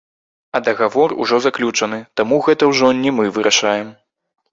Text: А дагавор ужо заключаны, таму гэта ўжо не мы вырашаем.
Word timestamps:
А 0.55 0.59
дагавор 0.67 1.11
ужо 1.25 1.37
заключаны, 1.45 1.99
таму 2.21 2.39
гэта 2.47 2.71
ўжо 2.71 2.89
не 3.03 3.11
мы 3.19 3.25
вырашаем. 3.37 3.93